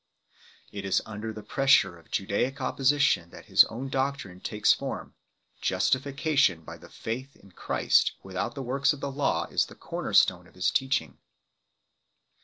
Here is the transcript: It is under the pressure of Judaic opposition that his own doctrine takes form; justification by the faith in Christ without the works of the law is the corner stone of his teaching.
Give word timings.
It 0.71 0.83
is 0.83 1.03
under 1.05 1.31
the 1.31 1.43
pressure 1.43 1.95
of 1.95 2.09
Judaic 2.09 2.59
opposition 2.59 3.29
that 3.29 3.45
his 3.45 3.65
own 3.65 3.87
doctrine 3.89 4.39
takes 4.39 4.73
form; 4.73 5.13
justification 5.61 6.63
by 6.63 6.77
the 6.77 6.89
faith 6.89 7.35
in 7.35 7.51
Christ 7.51 8.13
without 8.23 8.55
the 8.55 8.63
works 8.63 8.93
of 8.93 8.99
the 8.99 9.11
law 9.11 9.45
is 9.45 9.67
the 9.67 9.75
corner 9.75 10.13
stone 10.15 10.47
of 10.47 10.55
his 10.55 10.71
teaching. 10.71 11.19